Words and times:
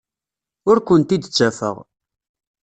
Ur 0.69 0.77
kent-id-ttafeɣ. 0.87 1.75